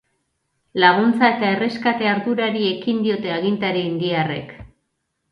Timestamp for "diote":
3.09-3.33